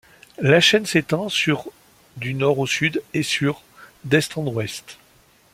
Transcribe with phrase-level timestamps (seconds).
[0.39, 1.65] La chaîne s'étend sur
[2.17, 3.61] du nord au sud, et sur
[4.03, 4.97] d'est en ouest.